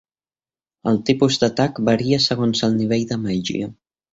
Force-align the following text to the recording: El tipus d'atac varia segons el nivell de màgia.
El 0.91 0.97
tipus 1.09 1.37
d'atac 1.45 1.83
varia 1.91 2.21
segons 2.27 2.65
el 2.69 2.77
nivell 2.81 3.07
de 3.13 3.21
màgia. 3.29 3.71